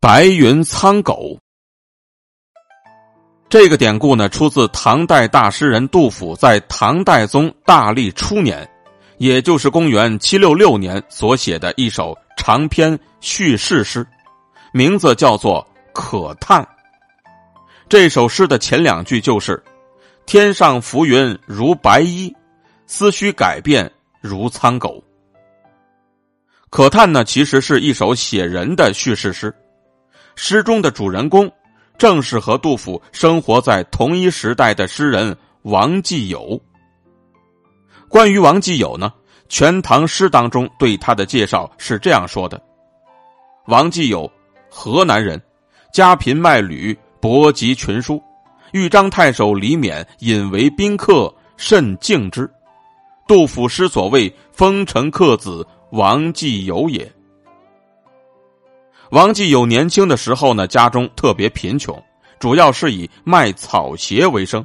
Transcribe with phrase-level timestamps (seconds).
[0.00, 1.36] 白云苍狗，
[3.48, 8.70] 这个典故呢，出自唐代大诗人杜甫在唐代宗大历初年，
[9.16, 14.06] 也就是公元七六六年所写的一首长篇叙事诗，
[14.72, 16.62] 名字叫做《可叹》。
[17.88, 19.60] 这首诗的前两句就是
[20.26, 22.32] “天上浮云如白衣，
[22.86, 23.90] 思绪改变
[24.20, 25.02] 如苍狗”。
[26.70, 29.52] 可叹呢，其实是一首写人的叙事诗。
[30.40, 31.50] 诗中的主人公，
[31.98, 36.58] 正是和杜甫生活在同一时代的诗人王继友。
[38.08, 39.12] 关于王继友呢，
[39.48, 42.62] 《全唐诗》当中对他的介绍是这样说的：
[43.66, 44.30] 王继友，
[44.70, 45.42] 河南人，
[45.92, 48.22] 家贫卖履，博集群书。
[48.70, 52.48] 豫章太守李勉引为宾客，甚敬之。
[53.26, 57.12] 杜甫诗所谓“风尘客子王继友也”。
[59.10, 62.00] 王继友年轻的时候呢，家中特别贫穷，
[62.38, 64.64] 主要是以卖草鞋为生。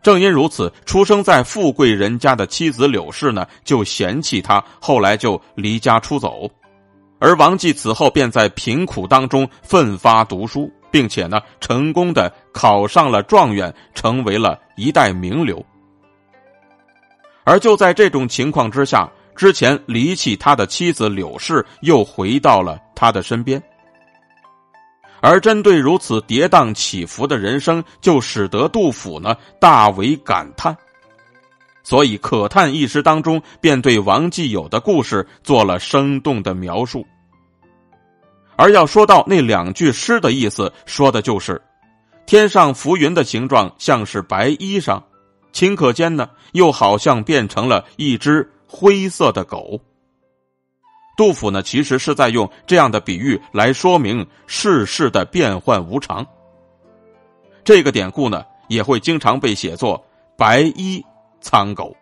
[0.00, 6.48] 正因如此，出生在富贵人家的妻子柳氏呢，就嫌弃他，后来就离家出走。
[7.18, 15.64] 而王继此后便在贫苦当中奋发读书，并且呢，成功的考上了状元，成为了一代名流。
[17.42, 19.10] 而就在这种情况之下。
[19.34, 23.62] 之前离弃他的妻子柳氏又回到了他的身边，
[25.20, 30.76] 而针对如此跌宕起伏的人生，就使得杜甫呢大为感叹。
[31.84, 37.06] 所以《可叹》一诗当中便对王继友的故事做了生动的描述。
[38.56, 41.62] 而要说到那两句诗的意思，说的就是
[42.26, 45.00] 天上浮云的形状像是白衣裳，
[45.52, 48.50] 顷刻间呢又好像变成了一只。
[48.68, 49.80] 灰色的狗。
[51.16, 56.24] 杜甫呢，其实是在用这样的比喻来说明世事的变幻无常。
[57.64, 60.04] 这个典故呢，也会经常被写作
[60.36, 61.04] “白衣
[61.40, 61.96] 苍狗”。